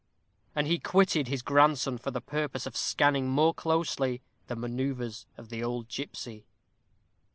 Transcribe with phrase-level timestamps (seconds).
[0.55, 5.49] And he quitted his grandson for the purpose of scanning more closely the manœuvres of
[5.49, 6.47] the old gipsy.